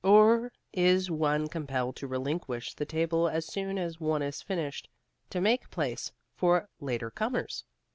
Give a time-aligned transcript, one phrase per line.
[0.03, 4.89] Or is one compelled to relinquish the table as soon as one is finished,
[5.29, 7.65] to make place for later comers?